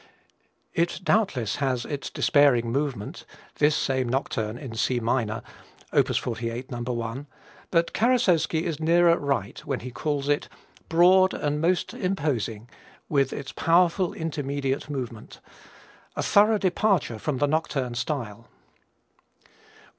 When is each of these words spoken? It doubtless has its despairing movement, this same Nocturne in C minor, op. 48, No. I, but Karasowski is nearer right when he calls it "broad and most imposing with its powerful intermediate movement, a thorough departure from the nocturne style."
It 0.73 1.01
doubtless 1.03 1.57
has 1.57 1.85
its 1.85 2.09
despairing 2.09 2.71
movement, 2.71 3.23
this 3.59 3.75
same 3.75 4.09
Nocturne 4.09 4.57
in 4.57 4.73
C 4.73 4.99
minor, 4.99 5.43
op. 5.93 6.07
48, 6.07 6.71
No. 6.71 7.01
I, 7.03 7.25
but 7.69 7.93
Karasowski 7.93 8.63
is 8.63 8.79
nearer 8.79 9.15
right 9.19 9.63
when 9.63 9.81
he 9.81 9.91
calls 9.91 10.27
it 10.27 10.49
"broad 10.89 11.35
and 11.35 11.61
most 11.61 11.93
imposing 11.93 12.67
with 13.09 13.31
its 13.31 13.51
powerful 13.51 14.11
intermediate 14.15 14.89
movement, 14.89 15.39
a 16.15 16.23
thorough 16.23 16.57
departure 16.57 17.19
from 17.19 17.37
the 17.37 17.45
nocturne 17.45 17.93
style." 17.93 18.47